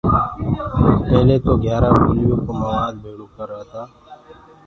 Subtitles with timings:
[1.07, 3.81] پيلي تو گھيٚيآرآ ٻوليو ڪو موآد ڀيݪو ڪرتآ۔